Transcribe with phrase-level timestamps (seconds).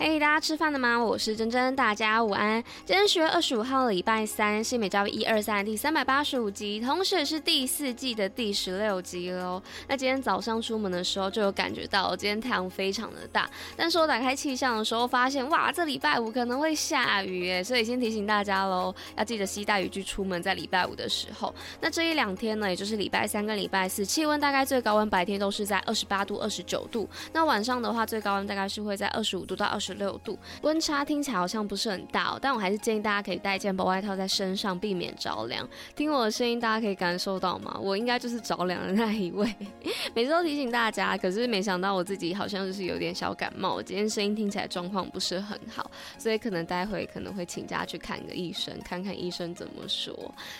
[0.00, 0.96] 嘿大家吃饭了吗？
[0.96, 2.62] 我是珍珍，大家午安。
[2.86, 9.60] 今天十月二十五号，礼拜三，新美教育一二三第三百八十五集，同时也是第四季的第十六集喽。
[9.88, 21.52] 那今天早上出门的时候，就有感觉到今天太阳非常的大，但是我打开气象的时候，发现哇，这礼拜五可能会下雨诶，所以先提醒大家喽，要记得携带雨具出门，在礼拜五的时候。
[21.80, 29.87] 那这一两天呢，也就是礼拜三跟礼拜四，气温大概最高温白天都是在二十八度、二十九度，那晚上的话，最高温大概是会在二十五度到二十。
[29.88, 35.66] 十六度，温差听起来好像不是很大哦，但我还是建议大家可以带件薄外套在身上，避免着凉。
[35.96, 37.78] 听我的声音，大家可以感受到吗？
[37.80, 39.50] 我应该就是着凉的那一位。
[40.14, 50.14] 每次都提醒大家，可是没想到我自己好像就是有点小感冒，今天声音听起来状况不是很好，所以可能待会可能会请假去看个医生，看看医生怎么说。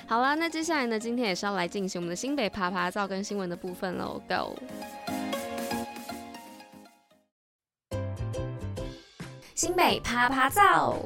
[0.07, 5.17] 好啦，那接下来呢，今天也是要来进行我们的新北趴趴造跟新闻的部分喽，Go！
[9.69, 10.97] 新北趴趴照。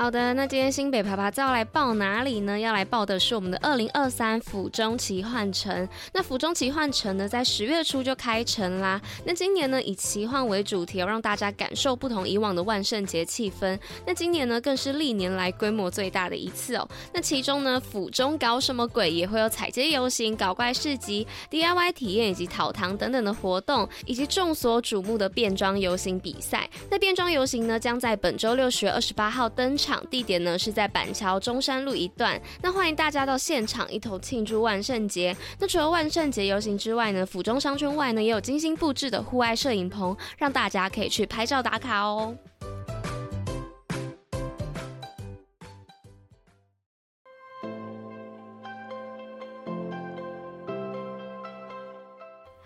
[0.00, 2.56] 好的，那今天新北趴趴造要来报哪里呢？
[2.56, 5.88] 要来报的是我们的二零二三府中奇幻城。
[6.12, 9.02] 那府中奇幻城呢，在十月初就开城啦。
[9.24, 13.76] 那今年呢，以奇幻为主题，要让大家感受不同以往的万圣节气氛。
[14.06, 16.88] 那今年呢，更是历年来规模最大的一次哦。
[17.12, 19.10] 那其中呢，府中搞什么鬼？
[19.10, 26.70] 也会有踩街游行、搞怪市集、DIY 体验以及讨糖等等的活动，以及众所瞩目的变装游行比赛。
[26.88, 29.87] 那变装游行呢，将在本周六十月二十八号登场。
[29.88, 35.34] 场地点呢是在板桥中山路一段，那欢迎大家到现场一同庆祝万圣节。
[35.58, 42.36] 那除了万圣节游行之外呢，府中商圈外呢也有精心布置的户外摄影棚，让大家可以去拍照打卡哦。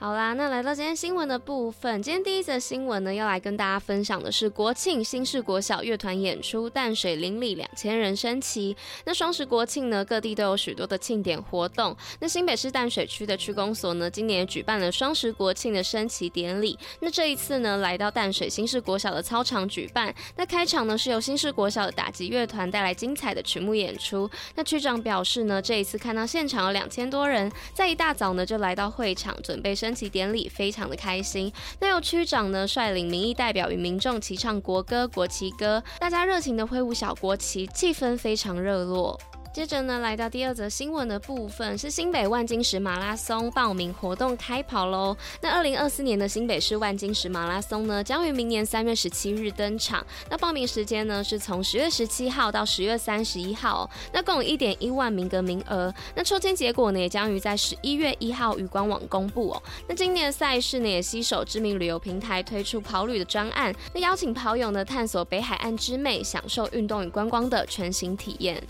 [0.03, 8.77] 好啦，那来到今天新闻的部分，今天第一则新闻呢，要来跟大家分享的是国庆新市国小乐团演出，淡水邻里两千人升旗。
[9.05, 11.97] 那双十国庆呢，各地都有许多的庆典活动。
[12.19, 16.77] 那新北市淡水区的区公所呢，今年也举办了双十国庆的升旗典礼。
[16.99, 20.13] 那这一次呢，来到淡水新市国小的操场举办。
[20.35, 24.29] 那开场呢，是由新市国小的打击乐团带来精彩的曲目演出。
[24.57, 29.92] 那区长表示呢，这一次看到现场有两千多人，在一大早呢就来到会场准备升。
[29.93, 39.21] 升旗典礼非常的开心，那由区长呢率领民意代表与民众齐唱国歌、国旗歌，大家热情的挥舞小国旗，气氛非常热络。
[39.53, 45.15] 接着呢，来到第二则新闻的部分，是新北万金石马拉松报名活动开跑喽。
[45.43, 50.05] 那二零二四年的新北市万金石马拉松呢，将于明年三月十七日登场。
[50.31, 53.89] 那报名时间呢，是从十月十七号到十月三十一号。
[54.11, 55.93] 那共有一点一万名格名额。
[56.15, 59.63] 那抽签结果呢，也将于在十一月一号于官网公布哦。
[59.87, 68.63] 那今年的赛事呢，也携手知名旅游平台推出跑旅的专案，那邀请跑友呢探索北海岸之美，享受运动与观光的全新体验。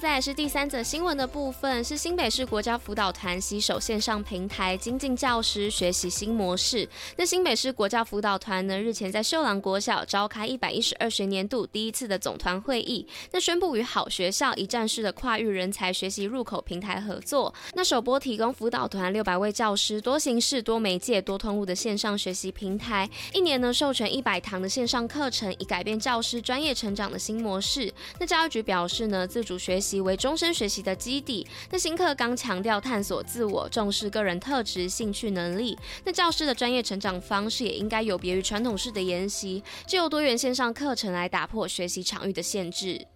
[0.00, 6.86] 再来是第三则新闻的部分，是新北市国家辅导团携手线上平台精进教师学习新模式。
[7.16, 27.92] 那新北市国家辅导团呢，日前在秀朗国小召开一百一十二学年度第一次的总团会议，那宣布与好学校一站式的跨域人才学习入口平台合作，那首播提供辅导团六百位教师多形式、多媒介、多通路的线上学习平台，一年呢授权一百堂的线上课程，以改变教师专业成长的新模式。
[28.18, 30.00] 那教育局表示呢，自主学习。
[30.00, 31.46] 为终身学习的基底。
[31.70, 35.76] 那新课纲强调探索自我，重视个人特质、兴趣、能力。
[36.04, 43.06] 那教师的专业成长方式也应该有别于传统式的研习，借由多元线上课程来打破学习场域的限制。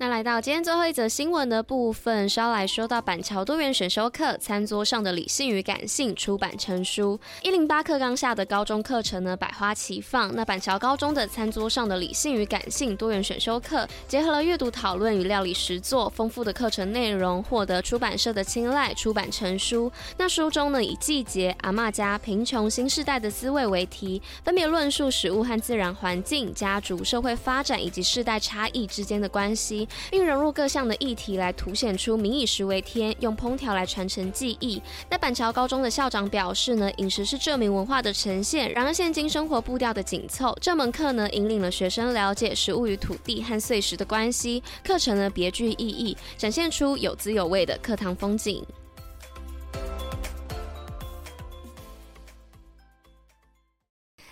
[0.00, 7.18] 那来到今天最后一则新闻的部分，是要来说到板桥多元选修课《餐桌上的理性与感性》出版成书。
[7.42, 10.32] 一零八课纲下的高中课程呢，百花齐放。
[10.36, 19.90] 那板桥高中的《餐桌上的理性与感性》多元选修课，结合了阅读讨论与料理实作，丰富的课程内容获得出版社的青睐，出版成书。
[20.16, 29.87] 那书中呢，以季节、阿嬷家、贫穷、新世代的滋味为题，分别论述食物和自然环境、家族、社会发展以及世代差异之间的关系。
[30.10, 34.82] 并融入各项的议题来凸显出民以食为天，用烹调来传承技艺。
[35.10, 38.72] 那板桥高中的校长表示呢，饮食是这名文化的呈现。
[38.72, 44.62] 然而现今生活步调的紧凑，这门课呢引领了学生了解食物与土地和碎石的关系。
[44.84, 48.64] 课程呢别具意义，展现出有滋有味的课堂风景。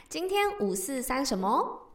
[0.09, 1.86] 今天五四三什么？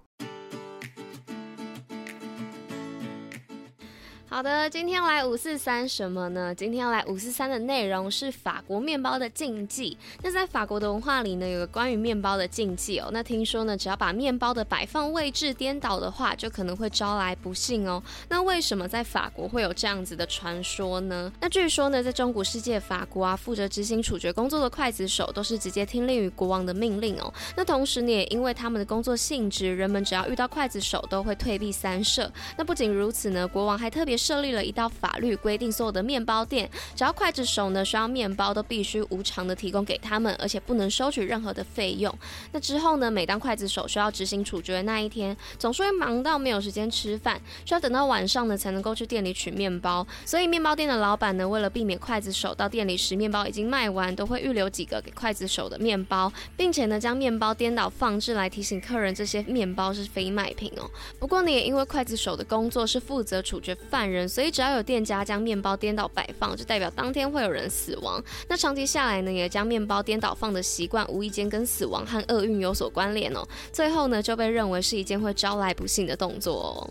[4.33, 6.55] 好的，今天来五四三什么呢？
[6.55, 9.97] 今天要来五四三的内容是法国面包的禁忌。
[10.23, 13.09] 那在法国的文化里呢，有个关于面包的禁忌哦。
[13.11, 18.01] 那听说呢，只要把面包的摆放位置颠倒的话，就可能会招来不幸哦。
[18.29, 21.29] 那为什么在法国会有这样子的传说呢？
[21.41, 27.33] 那据说呢，在中古世界法国啊，负责执行处决工作的刽子手都是直接听令于国王的命令哦。
[27.57, 32.31] 那同时呢，也因为他们的工作性质，人们只要遇到刽子手都会退避三舍。
[32.57, 34.20] 那不仅如此呢，国王还特别。
[34.21, 42.15] 设立了一道法律，规定所有的面包店，只要刽子手呢需要面包，都必须无偿的提供给他们，而且不能收取任何的费用。
[42.51, 50.05] 那之后呢，每当刽子手需要执行处决的那一天，总是会忙到没有时间吃饭，需要等到晚上呢才能够去店里取面包。
[50.23, 60.87] 所以面包店的老板呢，为了避免刽子手到店里时面包已经卖完，都会预留几个给刽子手的面包，并且呢将面包颠倒放置来提醒客人这些面包是非卖品哦。
[61.19, 64.10] 不过呢，也因为刽子手的工作是负责处决犯。
[64.11, 68.21] 人所以只要有店家将面包颠倒摆放，就代表当天会有人死亡。
[68.47, 73.47] 那长期下来呢，也将面包颠倒放的习惯，无意间跟死亡和厄运有所关联哦。
[73.71, 76.89] 最后呢，就被认为是一件会招来不幸的动作哦。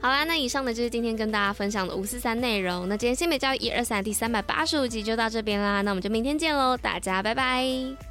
[0.00, 2.88] 好啦，那以上呢就是今天跟大家分享的五四三内容。
[2.88, 8.09] 那今天新美教育一二三第三百八十五集就到这边啦，那我们就明天见喽，大家拜拜。